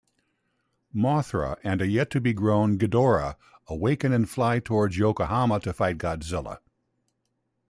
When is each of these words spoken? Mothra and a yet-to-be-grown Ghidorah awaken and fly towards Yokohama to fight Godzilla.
Mothra 0.95 1.57
and 1.63 1.79
a 1.79 1.85
yet-to-be-grown 1.85 2.79
Ghidorah 2.79 3.35
awaken 3.67 4.11
and 4.11 4.27
fly 4.27 4.57
towards 4.57 4.97
Yokohama 4.97 5.59
to 5.59 5.73
fight 5.73 5.99
Godzilla. 5.99 6.57